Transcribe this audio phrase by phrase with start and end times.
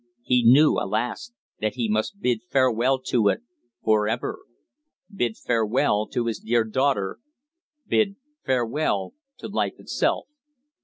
[0.23, 1.31] He knew, alas!
[1.59, 3.41] that he must bid farewell to it
[3.83, 4.39] for ever,
[5.13, 7.19] bid farewell to his dear daughter
[7.85, 10.25] bid farewell to life itself.